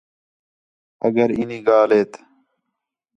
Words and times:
آ 1.05 1.07
کر 1.15 1.29
اینی 1.37 1.57
ڳالھ 1.67 1.93
ہیت 1.95 2.11